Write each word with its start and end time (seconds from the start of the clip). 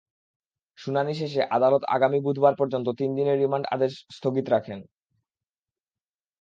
শুনানি 0.77 1.13
শেষে 1.13 1.41
আদালত 1.49 1.83
আগামী 1.87 2.19
বুধবার 2.21 2.53
পর্যন্ত 2.55 2.87
তিন 2.99 3.09
দিনের 3.15 3.37
রিমান্ড 3.39 3.65
আদেশ 3.71 3.93
স্থগিত 4.11 4.45
রাখেন। 4.49 4.79